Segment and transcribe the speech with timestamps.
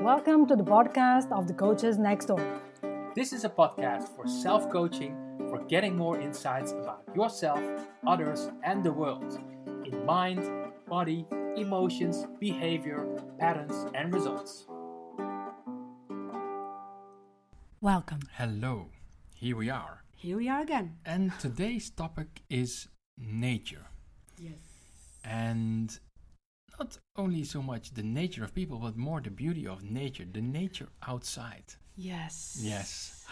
[0.00, 2.62] Welcome to the podcast of the Coaches Next Door.
[3.14, 5.14] This is a podcast for self coaching,
[5.50, 7.60] for getting more insights about yourself,
[8.06, 9.38] others, and the world
[9.84, 10.42] in mind,
[10.88, 13.06] body, emotions, behavior,
[13.38, 14.64] patterns, and results.
[17.82, 18.20] Welcome.
[18.38, 18.86] Hello,
[19.34, 20.04] here we are.
[20.16, 20.96] Here we are again.
[21.04, 22.88] And today's topic is
[23.18, 23.84] nature.
[24.38, 24.60] Yes.
[25.22, 26.00] And
[26.80, 30.40] not only so much the nature of people, but more the beauty of nature, the
[30.40, 31.64] nature outside.
[31.96, 32.58] Yes.
[32.60, 33.24] Yes.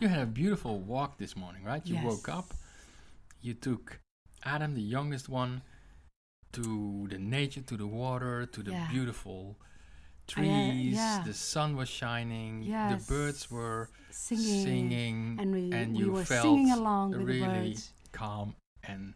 [0.00, 1.84] you had a beautiful walk this morning, right?
[1.86, 2.04] You Yes.
[2.04, 2.48] woke up,
[3.40, 4.00] you took
[4.44, 5.62] Adam, the youngest one,
[6.52, 8.88] to the nature, to the water, to the Yeah.
[8.90, 10.94] beautiful I, uh, trees.
[10.96, 11.22] yeah.
[11.24, 12.90] The sun was shining, Yes.
[12.92, 14.64] the birds were Singing.
[14.64, 17.92] singing, And we, and we you were felt singing along with the really birds.
[18.12, 19.14] calm and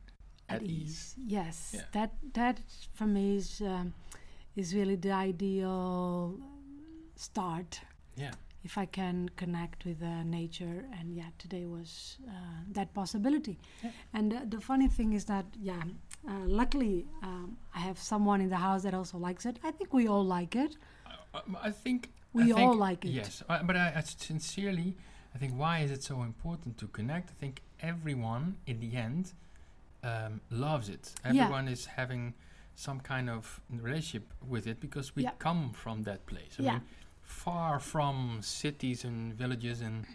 [0.56, 1.14] at, ease.
[1.27, 1.72] Yes.
[1.74, 1.82] Yeah.
[1.92, 2.60] That that
[2.95, 3.92] for me is um,
[4.56, 6.34] is really the ideal
[7.16, 7.80] start.
[8.16, 8.32] Yeah.
[8.62, 12.32] If I can connect with uh, nature, and yeah, today was uh,
[12.73, 13.59] that possibility.
[13.82, 13.90] Yeah.
[14.12, 15.82] And uh, the funny thing is that, yeah,
[16.29, 19.59] uh, luckily um, I have someone in the house that also likes it.
[19.64, 20.76] I think we all like it.
[21.07, 23.12] Uh, I think We I think- all like it.
[23.12, 24.95] Yes, uh, but I, I sincerely,
[25.35, 27.30] I think why is it so important to connect?
[27.30, 29.32] I think everyone in the end
[30.02, 31.12] um, loves it.
[31.24, 31.30] Yeah.
[31.45, 32.34] Everyone is having
[32.74, 35.32] some kind of relationship with it because we Yeah.
[35.38, 36.57] come from that place.
[36.59, 36.73] I Yeah.
[36.73, 36.82] mean,
[37.23, 40.07] far from cities and villages, and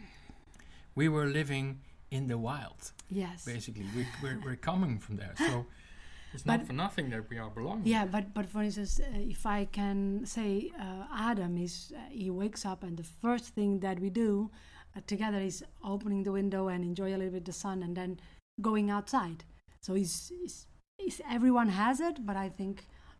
[0.95, 2.92] we were living in the wild.
[3.09, 3.45] Yes.
[3.45, 5.33] Basically, we, we're, we're coming from there.
[5.38, 5.66] So
[6.33, 7.86] it's But- not for nothing that we are belonging.
[7.88, 9.05] Yeah, but but for instance, uh,
[9.36, 13.80] if I can say uh, Adam is uh, he wakes up and the first thing
[13.81, 14.49] that we do
[14.95, 18.20] uh, together is opening the window and enjoy a little bit the sun and then
[18.61, 19.44] going outside.
[19.86, 20.66] So he's, he's,
[20.97, 22.75] he's everyone has it, but I think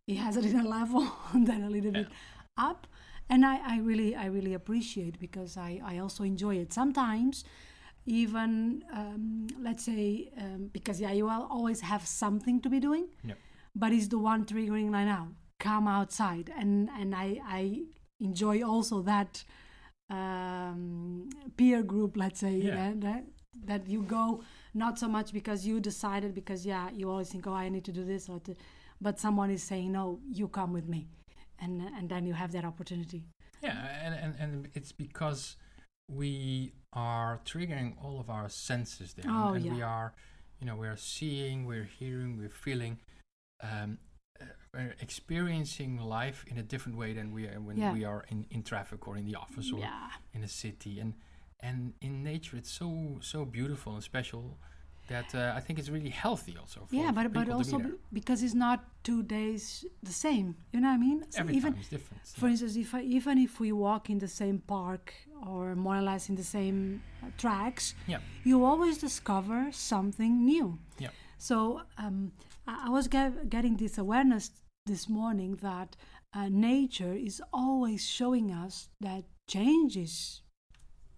[0.08, 1.04] he has it in a level
[1.50, 2.08] then a little bit
[2.58, 2.88] up.
[3.30, 6.74] And I, I really I really appreciate because I, I also enjoy it.
[6.74, 7.44] Sometimes
[8.08, 13.08] even um, let's say um, because yeah you will always have something to be doing
[13.24, 13.38] Yep.
[13.76, 15.30] but it's the one triggering right now
[15.60, 17.28] come outside and and i
[17.60, 17.82] i
[18.20, 19.44] enjoy also that
[20.12, 22.76] um peer group let's say Yeah.
[22.76, 23.24] that, that
[23.70, 24.44] that you go
[24.76, 27.92] not so much because you decided because yeah you always think oh i need to
[28.00, 28.54] do this or to,
[29.02, 31.08] but someone is saying no you come with me
[31.60, 33.24] and and then you have that opportunity
[33.62, 35.56] Yeah, and, and, and it's because
[36.22, 39.26] we are triggering all of our senses there.
[39.28, 39.96] Oh, and we yeah.
[39.96, 40.14] are,
[40.60, 43.00] you know, we're seeing, we're hearing, we're feeling,
[43.64, 43.98] um,
[44.42, 47.94] uh, we're experiencing life in a different way than we are when Yeah.
[47.98, 51.00] we are in, in traffic or in the office or yeah in a city.
[51.00, 51.14] And
[51.60, 54.58] and in nature, it's so so beautiful and special
[55.08, 56.86] that uh, I think it's really healthy also.
[56.88, 60.88] For, yeah but but also be because it's not two days the same you know
[60.88, 62.22] what i mean So every even time is different.
[62.40, 65.14] For instance, if I, even if we walk in the same park
[65.46, 68.20] or more or less in the same uh, tracks, Yeah.
[68.44, 70.80] you always discover something new.
[70.98, 71.10] Yeah.
[71.38, 72.32] So um,
[72.68, 74.50] I, I was ge- getting this awareness
[74.86, 75.96] this morning that
[76.34, 80.42] uh, nature is always showing us that change is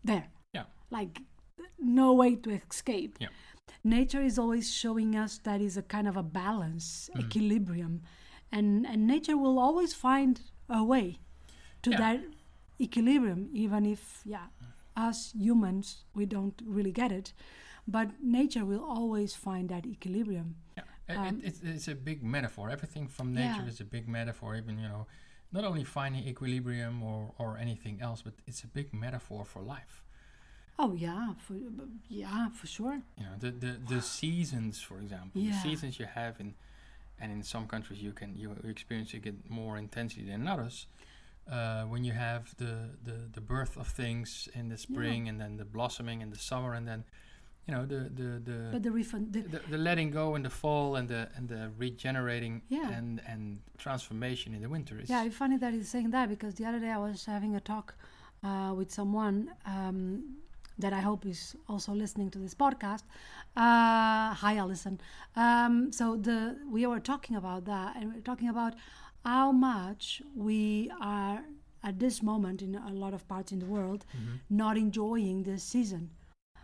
[0.07, 0.28] there.
[0.53, 0.66] Yeah.
[0.90, 1.22] Like
[1.79, 3.18] no way to escape.
[3.19, 3.28] Yeah.
[3.84, 7.22] Nature is always showing us that is a kind of a balance, Mhm.
[7.23, 8.01] equilibrium,
[8.51, 10.34] and and nature will always find
[10.69, 11.19] a way
[11.84, 11.97] to Yeah.
[12.03, 12.19] that
[12.79, 14.47] equilibrium, even if yeah,
[14.96, 17.34] us humans we don't really get it,
[17.88, 20.56] but nature will always find that equilibrium.
[20.78, 22.69] Yeah, it- Um, it, it's, it's a big metaphor.
[22.69, 23.72] Everything from nature Yeah.
[23.73, 24.56] is a big metaphor.
[24.56, 25.07] Even you know,
[25.52, 30.03] not only finding equilibrium or or anything else, but it's a big metaphor for life.
[30.80, 31.56] Oh yeah, for
[32.09, 33.02] yeah for sure.
[33.18, 35.52] You know, the the, the seasons, for example, Yeah.
[35.52, 36.53] the seasons you have in,
[37.19, 40.88] and in some countries you can you experience it get more intensity than others.
[41.52, 45.56] Uh, when you have the, the, the birth of things in the spring and then
[45.56, 47.06] the blossoming in the summer and then
[47.67, 50.50] you know the the, the But the refund, the, the, the letting go in the
[50.50, 52.89] fall and the and the regenerating Yeah.
[52.97, 56.53] and and transformation in the winter is Yeah, it's funny that he's saying that because
[56.55, 57.96] the other day I was having a talk
[58.43, 60.37] uh, with someone um,
[60.79, 63.03] that I hope is also listening to this podcast.
[63.55, 64.99] Uh, hi, Alison.
[65.35, 68.73] Um, so the we were talking about that, and we are talking about
[69.25, 71.43] how much we are
[71.84, 74.40] at this moment in a lot of parts in the world Mhm.
[74.49, 76.09] not enjoying this season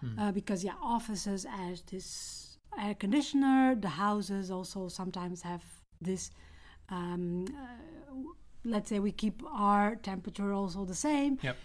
[0.03, 0.19] Hmm.
[0.19, 3.75] uh, because yeah, offices has this air conditioner.
[3.75, 5.63] The houses also sometimes have
[6.01, 6.31] this.
[6.89, 8.15] Um, uh,
[8.65, 11.38] let's say we keep our temperature also the same.
[11.41, 11.57] Yep.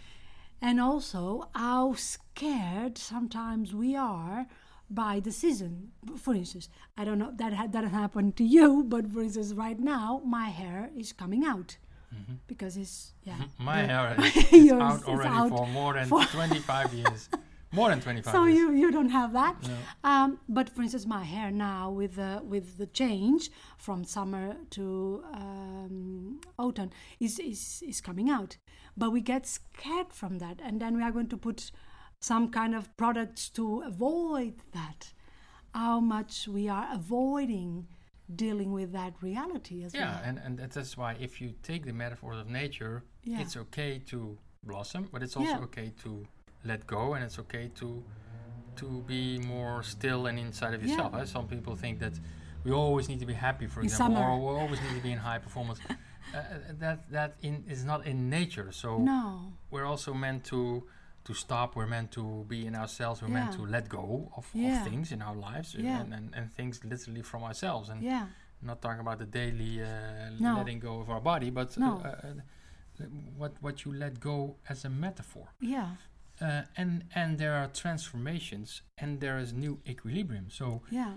[0.61, 4.46] And also how scared sometimes we are
[4.90, 5.93] by the season.
[6.17, 9.79] For instance, I don't know that ha- that happened to you, but for instance, right
[9.79, 11.76] now my hair is coming out.
[12.14, 12.37] Mhm.
[12.46, 13.37] because it's yeah.
[13.37, 13.49] Mhm.
[13.58, 17.29] My the- hair is, is out already out for more than for- 25 years.
[17.73, 18.56] More than 25 So years.
[18.59, 19.56] you you don't have that.
[19.69, 19.76] No.
[20.11, 25.23] Um, but for instance, my hair now with the with the change from summer to
[25.35, 28.56] um, autumn is, is is coming out.
[28.97, 31.70] But we get scared from that, and then we are going to put
[32.20, 35.12] some kind of products to avoid that.
[35.75, 37.87] How much we are avoiding
[38.35, 40.21] dealing with that reality as Yeah, well.
[40.25, 43.41] and, and that's why if you take the metaphors of nature, Yeah.
[43.41, 45.61] it's okay to blossom, but it's also Yeah.
[45.69, 46.26] okay to
[46.64, 48.02] let go, and it's okay to
[48.76, 50.88] to be more still and inside of Yeah.
[50.90, 51.14] yourself.
[51.14, 51.25] eh?
[51.25, 52.12] Some people think that
[52.64, 54.31] we always need to be happy, for In example, summer.
[54.31, 55.81] or we always need to be in high performance.
[56.34, 56.43] uh,
[56.78, 58.70] that that in, is not in nature.
[58.72, 60.84] So no, we're also meant to
[61.25, 61.75] to stop.
[61.76, 63.20] We're meant to be in ourselves.
[63.22, 64.69] We're meant to let go of, Yeah.
[64.78, 66.00] of things in our lives Yeah.
[66.00, 67.88] and, and, and things literally from ourselves.
[67.90, 68.26] And yeah,
[68.62, 70.56] not talking about the daily uh, No.
[70.58, 72.00] letting go of our body, but No.
[72.04, 73.04] uh, uh,
[73.37, 75.46] what what you let go as a metaphor.
[75.61, 75.90] yeah,
[76.40, 80.46] Uh, and and there are transformations, and there is new equilibrium.
[80.50, 81.14] So yeah,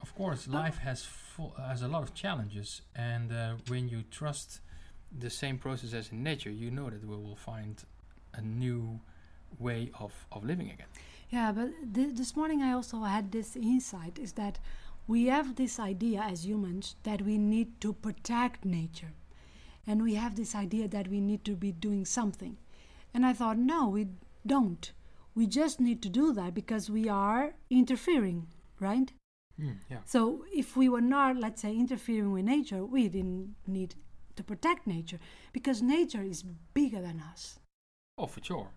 [0.00, 4.60] of course, life has full, has a lot of challenges, and uh, when you trust
[5.16, 7.84] the same process as in nature, you know that we will find
[8.34, 9.00] a new
[9.58, 10.86] way of, of living again.
[11.30, 14.58] Yeah, but th- this morning I also had this insight is that
[15.06, 19.12] we have this idea as humans that we need to protect nature.
[19.86, 22.56] And we have this idea that we need to be doing something.
[23.14, 24.08] And I thought, no, we
[24.46, 24.92] don't.
[25.34, 28.46] We just need to do that because we are interfering,
[28.80, 29.12] right?
[29.58, 29.98] yeah.
[30.04, 33.94] So if we were not, let's say, interfering with nature, we didn't need
[34.36, 35.18] to protect nature
[35.52, 36.44] because nature is
[36.74, 37.58] bigger than us
[38.18, 38.68] Oh, for sure.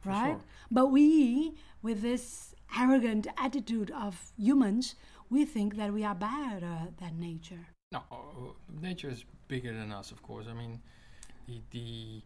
[0.00, 0.26] For right?
[0.32, 0.40] sure.
[0.70, 4.94] But we, with this arrogant attitude of humans,
[5.30, 7.68] we think that we are better than nature.
[7.92, 8.16] No, uh,
[8.80, 10.46] nature is bigger than us, of course.
[10.50, 10.80] I mean,
[11.46, 12.22] the the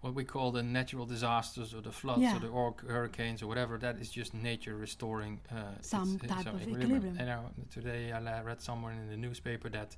[0.00, 2.36] what we call the natural disasters or the floods Yeah.
[2.36, 6.46] or the or hurricanes or whatever, that is just nature restoring uh, Some its type
[6.46, 7.16] own of equilibrium.
[7.18, 7.40] And uh,
[7.72, 9.96] today I read somewhere in the newspaper that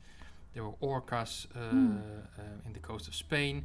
[0.54, 3.64] there were orcas uh, uh, in the coast of Spain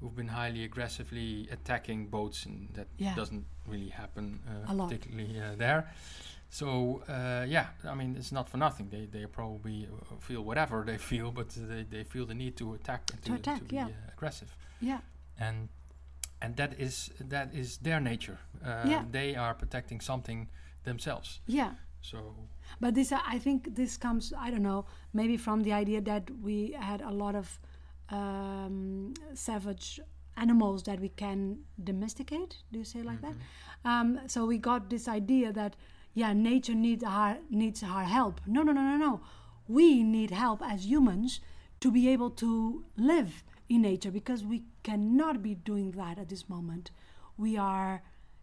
[0.00, 3.14] who've been highly aggressively attacking boats, and that Yeah.
[3.14, 5.84] doesn't really happen uh, particularly uh, there.
[6.50, 8.88] So uh, yeah, I mean it's not for nothing.
[8.90, 12.74] They they probably uh, feel whatever they feel, but they, they feel the need to
[12.74, 13.86] attack and To to, attack, be yeah.
[13.86, 14.98] uh, aggressive, Yeah,
[15.38, 15.68] and
[16.40, 18.38] and that is that is their nature.
[18.64, 19.04] Uh, Yeah.
[19.10, 20.48] They are protecting something
[20.84, 21.40] themselves.
[21.46, 21.70] yeah.
[22.00, 22.18] So
[22.80, 26.72] But this, I think, this comes, I don't know, maybe from the idea that we
[26.78, 27.58] had a lot of
[28.10, 30.00] um, savage
[30.36, 32.56] animals that we can domesticate.
[32.72, 33.34] Do you say it like that?
[33.84, 35.76] Um, so we got this idea that
[36.14, 38.40] yeah, nature needs our needs our help.
[38.46, 39.20] No, no, no, no, no.
[39.66, 41.40] We need help as humans
[41.80, 46.48] to be able to live in nature because we cannot be doing that at this
[46.48, 46.90] moment.
[47.36, 48.02] We are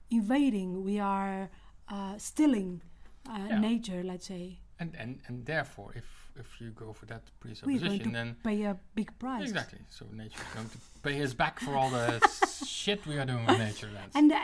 [0.09, 0.83] invading.
[0.83, 1.49] We are
[1.89, 2.81] uh, stilling
[3.29, 3.59] uh, Yeah.
[3.59, 4.03] nature.
[4.03, 8.35] Let's say and and and therefore, if if you go for that presupposition, to then
[8.43, 9.43] pay a big price.
[9.49, 9.79] exactly.
[9.89, 12.19] So nature is going to pay us back for all the
[12.65, 13.89] shit we are doing with nature.
[13.93, 14.37] That's and uh,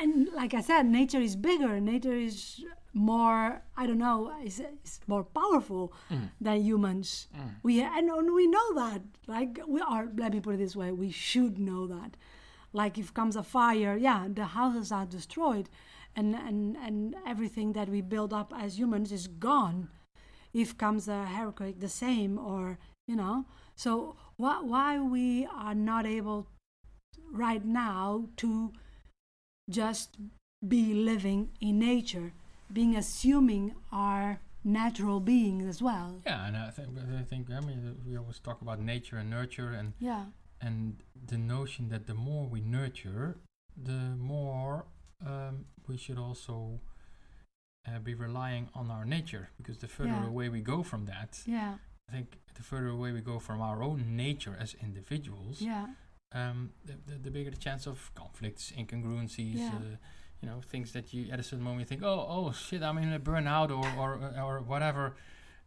[0.00, 1.80] and like I said, nature is bigger.
[1.80, 3.62] Nature is more.
[3.76, 4.32] I don't know.
[4.44, 6.28] Is is more powerful Mm.
[6.40, 7.28] than humans.
[7.62, 9.02] We and, and we know that.
[9.26, 10.08] Like we are.
[10.16, 12.16] Let me put it this way: we should know that.
[12.72, 15.68] Like if comes a fire, yeah, the houses are destroyed,
[16.16, 19.88] and and and everything that we build up as humans is gone.
[20.52, 23.46] If comes a hurricane, the same, or you know.
[23.74, 26.46] So why why we are not able
[27.32, 28.72] right now to
[29.70, 30.18] just
[30.66, 32.32] be living in nature,
[32.72, 36.20] being assuming our natural being as well.
[36.24, 36.90] yeah, and I think
[37.20, 40.26] I think I mean we always talk about nature and nurture and Yeah,
[40.60, 43.38] and the notion that the more we nurture,
[43.76, 44.84] the more
[45.26, 46.80] um, we should also
[47.86, 50.26] uh, be relying on our nature because the further Yeah.
[50.26, 53.82] away we go from that, yeah, I think the further away we go from our
[53.82, 55.86] own nature as individuals, yeah,
[56.32, 59.68] um, the, the, the bigger the chance of conflicts, incongruencies, Yeah.
[59.76, 59.96] uh,
[60.40, 62.98] you know, things that you at a certain moment you think, oh, oh shit, I'm
[62.98, 65.14] in a burnout or or or whatever.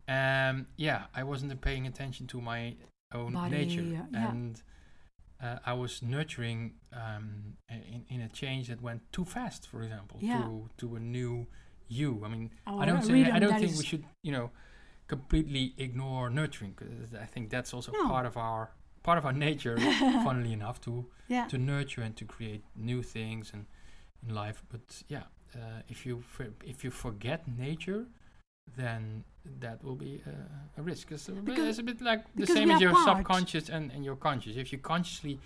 [0.08, 2.76] Um, yeah, I wasn't paying attention to my
[3.14, 4.30] own Body, nature, yeah, yeah.
[4.32, 4.62] and
[5.42, 9.68] uh, I was nurturing um, in, in a change that went too fast.
[9.68, 10.44] For example, Yeah.
[10.44, 11.48] to to a new
[11.88, 12.22] you.
[12.26, 14.52] I mean, I don't say I don't think is- we should, you know,
[15.08, 18.08] completely ignore nurturing because I think that's also No.
[18.08, 18.72] part of our
[19.04, 19.78] part of our nature.
[20.28, 23.66] funnily enough, to yeah, to nurture and to create new things and
[24.28, 24.64] in life.
[24.70, 25.24] But yeah,
[25.56, 26.24] uh, if you
[26.66, 28.06] if you forget nature,
[28.76, 29.24] then
[29.60, 30.32] that will be uh,
[30.78, 31.12] a risk.
[31.12, 33.18] It's a, Because- it's a bit like the same as your part.
[33.18, 34.56] subconscious and, and your conscious.
[34.58, 35.40] If you consciously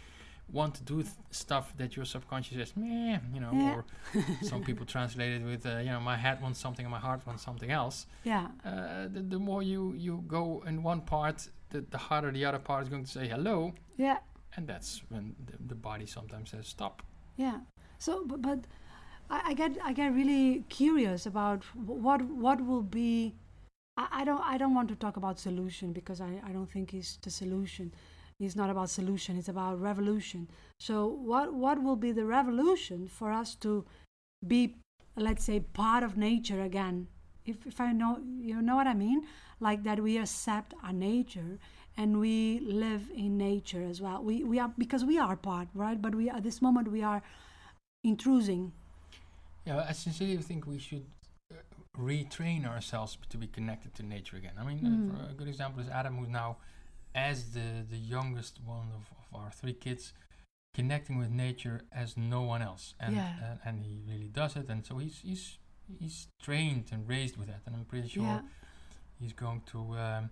[0.51, 3.75] want to do th- stuff that your subconscious says, meh, you know, Yeah.
[3.75, 3.85] or
[4.41, 7.25] some people translate it with, uh, you know, my head wants something and my heart
[7.27, 8.07] wants something else.
[8.23, 8.47] Yeah.
[8.65, 12.59] Uh, the, the more you, you go in one part, the, the harder the other
[12.59, 13.73] part is going to say hello.
[13.97, 14.17] Yeah.
[14.55, 17.03] And that's when the, the body sometimes says stop.
[17.37, 17.59] Yeah.
[17.99, 18.59] So, but, but
[19.29, 23.35] I, I get I get really curious about what what will be.
[23.97, 26.93] I, I don't I don't want to talk about solution because I, I don't think
[26.93, 27.93] it's the solution.
[28.39, 29.37] It's not about solution.
[29.37, 30.47] It's about revolution.
[30.79, 33.85] So what what will be the revolution for us to
[34.47, 34.75] be
[35.17, 37.07] let's say part of nature again?
[37.45, 39.27] If if I know you know what I mean,
[39.59, 41.59] like that we accept our nature
[41.97, 44.23] and we live in nature as well.
[44.23, 46.01] We we are because we are part, right?
[46.01, 47.21] But we at this moment we are
[48.05, 48.71] intruding.
[49.65, 51.05] Yeah, I sincerely think we should
[51.51, 51.55] uh,
[51.97, 54.53] retrain ourselves to be connected to nature again.
[54.57, 55.11] I mean, uh, Mm.
[55.11, 56.57] for a good example is Adam, who's now,
[57.27, 60.13] as the the youngest one of, of our three kids,
[60.79, 63.33] connecting with nature as no one else, and Yeah.
[63.43, 65.57] uh, and he really does it, and so he's he's
[65.99, 68.41] he's trained and raised with that, and I'm pretty sure Yeah.
[69.19, 70.29] he's going to um,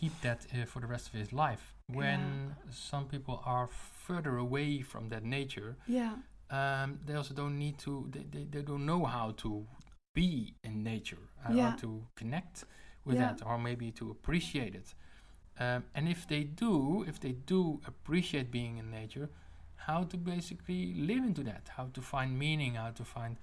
[0.00, 1.64] keep that uh, for the rest of his life.
[2.00, 3.68] When some people are
[4.06, 6.14] further away from that nature, Yeah.
[6.50, 9.50] um, they also don't need to they, they, they don't know how to
[10.14, 11.68] be in nature uh, Yeah.
[11.68, 11.88] or to
[12.20, 12.64] connect
[13.04, 13.26] with Yeah.
[13.34, 14.94] that or maybe to appreciate it
[15.60, 19.28] um, and if they do if they do appreciate being in nature
[19.76, 23.36] how to basically live into that how to find meaning how to find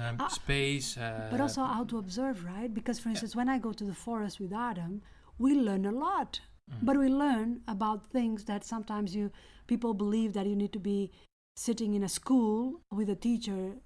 [0.00, 2.72] um, Ah, space uh, But also how to observe, right?
[2.72, 3.12] Because for Yeah.
[3.12, 5.02] instance, when I go to the forest with Adam,
[5.38, 6.40] we learn a lot.
[6.70, 9.30] mm, But we learn about things that sometimes you
[9.66, 11.10] people believe that you need to be
[11.56, 13.76] sitting in a school with a teacher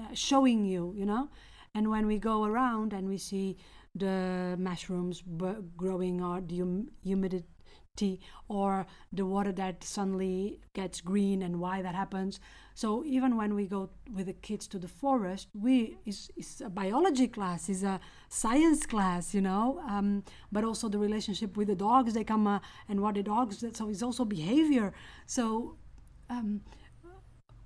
[0.00, 1.28] uh, showing you, you know.
[1.74, 3.56] And when we go around and we see
[3.98, 5.22] the mushrooms
[5.76, 11.94] growing or the hum- humidity or the water that suddenly gets green and why that
[11.94, 12.40] happens.
[12.74, 16.68] So even when we go with the kids to the forest, we it's, it's a
[16.68, 19.80] biology class, it's a science class, you know.
[19.88, 23.64] Um, but also the relationship with the dogs, they come uh, and what the dogs.
[23.72, 24.92] So it's also behavior.
[25.26, 25.76] So
[26.28, 26.60] um,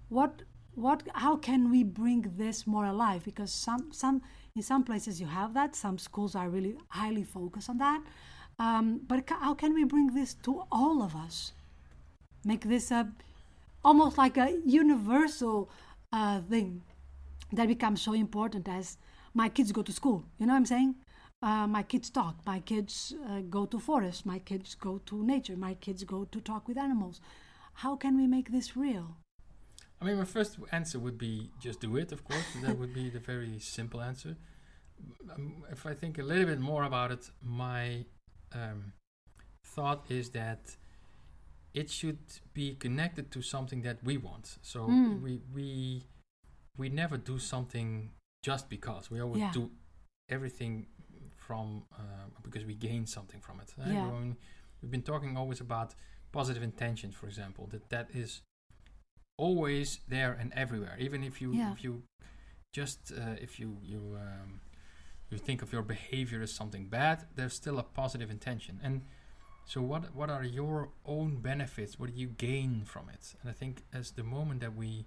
[0.08, 0.42] what
[0.74, 4.22] what how can we bring this more alive because some some
[4.56, 8.02] in some places you have that some schools are really highly focused on that.
[8.58, 11.52] Um, but ca- how can we bring this to all of us?
[12.44, 13.10] Make this a
[13.84, 15.70] almost like a universal
[16.12, 16.82] uh, thing
[17.52, 18.98] that becomes so important as
[19.34, 20.24] my kids go to school.
[20.38, 20.94] You know what i'm saying?
[21.42, 25.56] Uh, my kids talk my kids uh, go to forest my kids go to nature
[25.56, 27.20] my kids go to talk with animals.
[27.74, 29.16] How can we make this real
[30.00, 32.44] I mean, my first answer would be just do it, of course.
[32.62, 34.36] that would be the very simple answer.
[35.34, 38.04] Um, if I think a little bit more about it, my
[38.52, 38.92] um,
[39.64, 40.76] thought is that
[41.74, 42.18] it should
[42.54, 44.58] be connected to something that we want.
[44.62, 45.20] So Mm.
[45.22, 46.04] we we
[46.76, 48.10] we never do something
[48.42, 49.10] just because.
[49.10, 49.52] We always Yeah.
[49.52, 49.70] do
[50.28, 50.86] everything
[51.36, 53.74] from uh, because we gain something from it.
[53.78, 53.92] right?
[53.92, 54.06] Yeah.
[54.10, 54.36] When
[54.80, 55.94] we've been talking always about
[56.32, 57.66] positive intentions, for example.
[57.72, 58.42] That that is
[59.46, 60.96] always there and everywhere.
[61.06, 61.72] Even if you Yeah.
[61.72, 62.02] if you
[62.72, 64.60] just uh, if you you um,
[65.30, 68.80] you think of your behavior as something bad, there's still a positive intention.
[68.82, 69.02] And
[69.64, 71.98] so, what what are your own benefits?
[71.98, 73.34] What do you gain from it?
[73.40, 75.06] And I think as the moment that we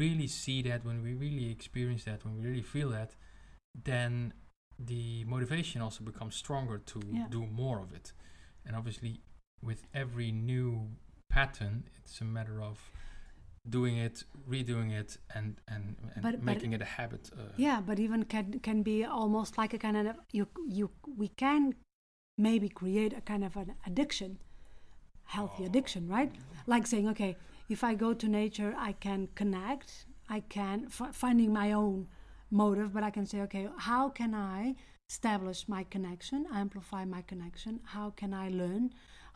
[0.00, 3.10] really see that, when we really experience that, when we really feel that,
[3.84, 4.32] then
[4.78, 7.28] the motivation also becomes stronger to Yeah.
[7.30, 8.12] do more of it.
[8.66, 9.20] And obviously,
[9.62, 10.96] with every new
[11.28, 12.90] pattern, it's a matter of
[13.68, 17.30] doing it, redoing it, and and, and But- but- making it a habit.
[17.32, 20.46] Uh, yeah but even can can be almost like a kind of you
[20.78, 21.74] you we can
[22.38, 24.38] maybe create a kind of an addiction
[25.24, 26.30] healthy addiction right
[26.66, 27.36] like saying okay
[27.68, 32.06] if i go to nature i can connect i can f- finding my own
[32.50, 34.74] motive but i can say okay how can i
[35.10, 38.90] establish my connection amplify my connection how can i learn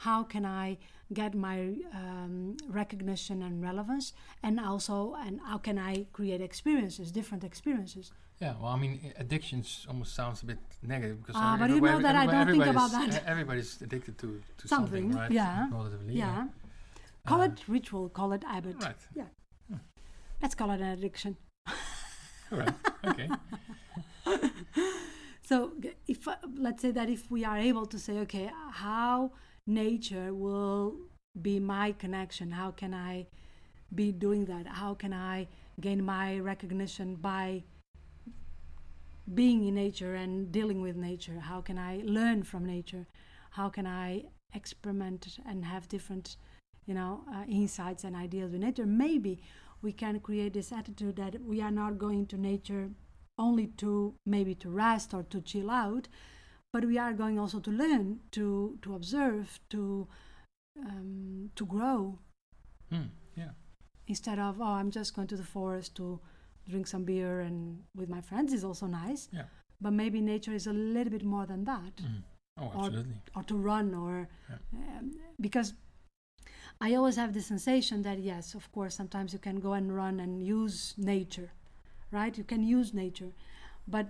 [0.06, 0.76] how can i
[1.20, 1.58] get my
[2.00, 4.06] um, recognition and relevance
[4.42, 8.06] and also and how can i create experiences different experiences
[8.44, 10.58] Yeah, well, I mean, addictions almost sounds a bit
[10.94, 13.32] negative because Ah, but you know that I don't think about everybody's- that.
[13.32, 14.28] Everybody's addicted to,
[14.58, 15.30] to something, Something, right?
[15.40, 16.46] yeah, Relatively, yeah
[17.28, 19.02] call Uh, it ritual call it habit Right.
[19.20, 19.28] Yeah.
[20.42, 21.32] Let's call it an addiction
[22.60, 22.74] right.
[23.10, 23.28] Okay.
[25.50, 25.72] So
[26.06, 28.50] if uh, let's say that if we are able to say, okay,
[28.84, 29.32] how
[29.70, 30.96] nature will
[31.40, 33.26] be my connection, how can I
[33.94, 34.66] be doing that?
[34.66, 35.48] How can I
[35.80, 37.62] gain my recognition by
[39.32, 41.40] being in nature and dealing with nature?
[41.40, 43.06] How can I learn from nature?
[43.50, 44.24] How can I
[44.54, 46.36] experiment and have different,
[46.86, 48.86] you know, uh, insights and ideas with nature?
[48.86, 49.40] Maybe
[49.82, 52.90] we can create this attitude that we are not going to nature
[53.38, 56.08] only to maybe to rest or to chill out,
[56.72, 60.06] but we are going also to learn, to to observe, to
[60.86, 62.18] um, to grow.
[62.92, 63.50] Mm, yeah.
[64.06, 66.20] Instead of oh, I'm just going to the forest to
[66.68, 69.28] drink some beer and with my friends is also nice.
[69.32, 69.44] Yeah.
[69.80, 72.22] But maybe nature is a little bit more than that, Mm.
[72.58, 73.22] Oh, Or- absolutely.
[73.34, 74.98] or to run, or Yeah.
[74.98, 75.72] um, because
[76.80, 80.20] I always have the sensation that yes, of course, sometimes you can go and run
[80.20, 81.50] and use nature,
[82.10, 82.36] right?
[82.36, 83.32] You can use nature,
[83.88, 84.06] but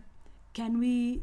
[0.52, 1.22] can we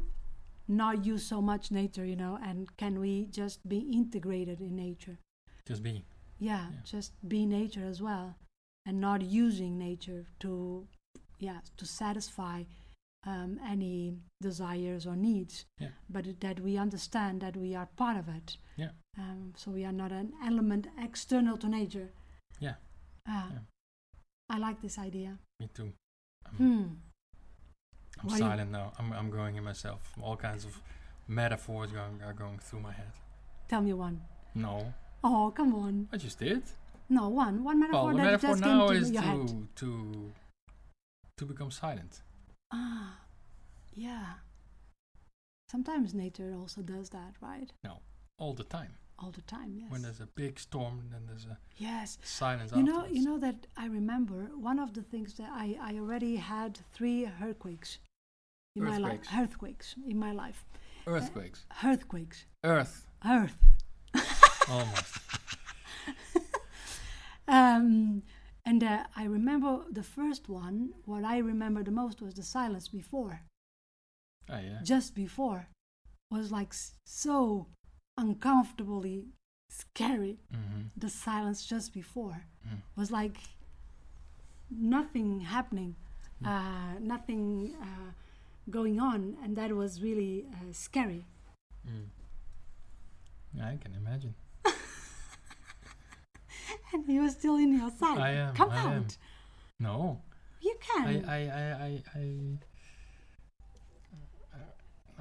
[0.68, 2.38] not use so much nature, you know?
[2.44, 5.18] And can we just be integrated in nature?
[5.66, 6.04] Just be.
[6.40, 6.80] yeah, Yeah.
[6.84, 8.36] just be nature as well
[8.86, 10.88] and not using nature to
[11.40, 12.64] yeah to satisfy
[13.26, 15.90] um, any desires or needs Yeah.
[16.10, 18.92] but that we understand that we are part of it Yeah.
[19.18, 22.10] um, so we are not an element external to nature
[22.60, 22.76] Yeah.
[23.28, 23.60] Ah, Yeah.
[24.50, 25.92] i like this idea Me too.
[26.46, 26.86] I'm, hmm.
[28.22, 28.94] I'm Why silent now.
[29.00, 30.02] I'm, I'm going in myself.
[30.22, 30.82] All kinds of
[31.28, 33.12] metaphors going, are going through my head.
[33.68, 34.22] tell me one.
[34.56, 34.94] No,
[35.24, 36.64] Oh, come on I just did.
[37.10, 39.48] no one one metaphor well, the that metaphor just now came is to your head
[39.48, 40.32] to to
[41.38, 42.22] to become silent.
[42.72, 43.20] ah
[43.94, 44.28] yeah
[45.72, 48.00] sometimes nature also does that right No,
[48.40, 48.94] all the time.
[49.20, 52.84] all the time yes When there's a big storm, then there's a yes silence You
[52.84, 56.80] know, you know that I remember one of the things that I, I already had
[56.94, 57.98] three earthquakes
[58.78, 59.22] in my life.
[59.38, 59.96] Earthquakes.
[60.08, 60.64] In my life.
[61.06, 61.66] Earthquakes.
[61.84, 62.46] Earthquakes.
[62.64, 63.08] Earth.
[63.26, 63.58] Earth.
[64.70, 65.14] Almost.
[67.50, 68.24] Um,
[68.66, 70.94] and uh, I remember the first one.
[71.06, 73.42] What I remember the most was the silence before.
[74.50, 74.80] Oh yeah.
[74.84, 75.68] Just before
[76.30, 77.68] was like s- so
[78.18, 79.28] uncomfortably
[79.70, 80.40] scary.
[80.54, 80.82] Mm-hmm.
[80.98, 82.44] The silence just before.
[82.68, 82.82] Mm.
[82.98, 83.38] was like
[84.70, 85.96] nothing happening,
[86.44, 86.48] Mm.
[86.48, 88.12] uh, nothing uh,
[88.70, 91.26] going on, and that was really uh, scary.
[91.88, 92.08] Mm.
[93.64, 94.36] I can imagine.
[96.94, 98.18] And you were still in your side.
[98.18, 98.86] I am, Come I out.
[98.94, 99.08] am.
[99.80, 100.22] No,
[100.62, 101.26] You I, can.
[101.30, 101.42] I, I,
[101.86, 102.22] I, I,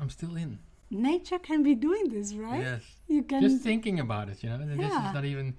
[0.01, 0.59] I'm still in.
[0.91, 2.61] Nature can be doing this, right?
[2.61, 2.83] Yes.
[3.09, 3.43] You can.
[3.43, 4.57] Just thinking about it, you know.
[4.57, 5.55] and This is not even.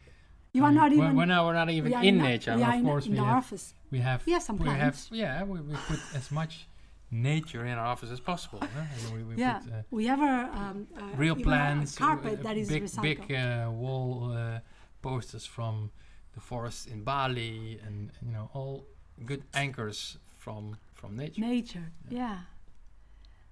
[0.53, 1.15] you are not even.
[1.15, 2.51] We're now we're not even in not- nature.
[2.51, 3.51] Of in, course, in we have
[3.91, 6.67] we have We have some we have yeah we, we put as much
[7.11, 8.59] nature in our office as possible.
[8.59, 8.83] huh?
[9.13, 9.59] We, we Yeah.
[9.59, 12.83] put, uh, We have a um, uh, real plants, uh, carpet uh, that is big
[12.83, 13.01] recycled.
[13.01, 14.59] big uh, wall uh,
[15.01, 15.91] posters from
[16.33, 18.85] the forests in Bali, and you know all
[19.25, 21.41] good anchors from from nature.
[21.41, 22.17] nature Yeah.
[22.19, 22.37] yeah,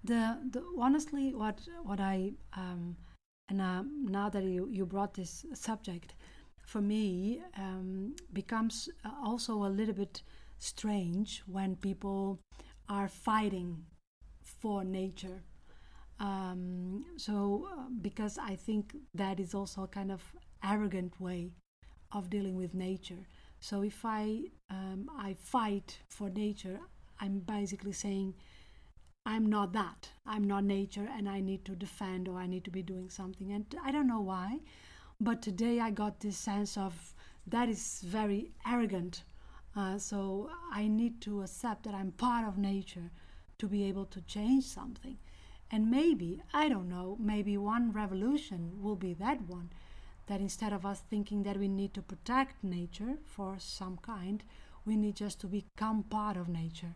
[0.03, 2.95] the the honestly what what i um
[3.49, 6.15] and um, now that you you brought this subject
[6.65, 10.23] for me um becomes uh, also a little bit
[10.59, 12.39] strange when people
[12.89, 13.85] are fighting
[14.41, 15.43] for nature
[16.19, 20.21] um so uh, because i think that is also a kind of
[20.63, 21.51] arrogant way
[22.11, 23.27] of dealing with nature
[23.59, 26.79] so if i um, i fight for nature
[27.19, 28.33] I'm basically saying
[29.25, 30.09] I'm not that.
[30.25, 33.51] I'm not nature and I need to defend or I need to be doing something.
[33.51, 34.59] And I don't know why,
[35.19, 37.15] but today I got this sense of
[37.47, 39.23] that is very arrogant.
[39.75, 43.11] Uh, so I need to accept that I'm part of nature
[43.57, 45.17] to be able to change something.
[45.71, 49.69] And maybe, I don't know, maybe one revolution will be that one.
[50.27, 54.43] That instead of us thinking that we need to protect nature for some kind,
[54.85, 56.95] we need just to become part of nature.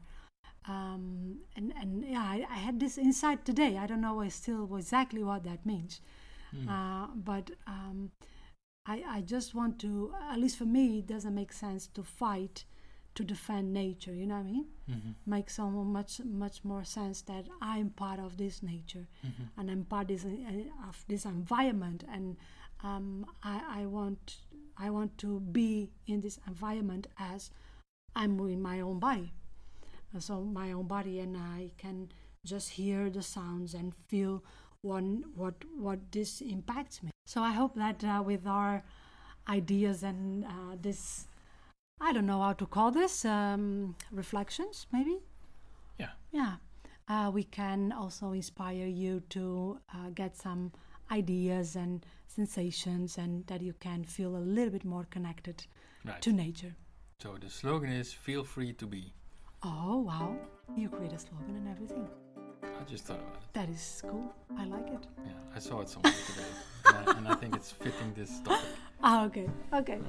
[0.68, 3.78] Um, and and yeah, I, I had this insight today.
[3.78, 6.02] I don't know still exactly what that means,
[6.56, 6.68] Mm.
[6.68, 8.12] uh, but um,
[8.86, 12.66] I I just want to at least for me it doesn't make sense to fight
[13.16, 14.14] to defend nature.
[14.14, 14.68] You know what I mean?
[14.90, 15.16] Mhm.
[15.26, 19.50] Makes so much much more sense that I'm part of this nature Mhm.
[19.58, 22.38] and I'm part this, uh, of this environment, and
[22.84, 24.42] um, I, I want
[24.78, 27.52] I want to be in this environment as
[28.16, 29.34] I'm in my own body,
[30.16, 32.10] Uh, so my own body, and I can
[32.46, 34.44] just hear the sounds and feel
[34.82, 37.12] one what what this impacts me.
[37.26, 38.84] So I hope that uh, with our
[39.48, 41.28] ideas and uh, this.
[42.02, 45.18] I don't know how to call this um, reflections, maybe.
[45.98, 46.12] Yeah.
[46.32, 46.54] Yeah,
[47.10, 50.72] uh, we can also inspire you to uh, get some
[51.12, 55.66] ideas and sensations, and that you can feel a little bit more connected
[56.06, 56.22] Right.
[56.22, 56.74] to nature.
[57.22, 59.14] So the slogan is "Feel free to be."
[59.62, 60.38] Oh wow!
[60.78, 62.08] You create a slogan and everything.
[62.80, 63.54] I just thought about it.
[63.54, 64.34] That is cool.
[64.58, 65.04] I like it.
[65.26, 66.48] Yeah, I saw it somewhere today,
[66.86, 68.66] and, I, and I think it's fitting this topic.
[69.02, 69.48] Ah, okay.
[69.74, 69.94] Okay.
[69.94, 70.02] Okay.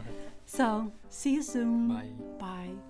[0.47, 1.89] So, see you soon.
[1.89, 2.11] Bye.
[2.41, 2.90] Bye.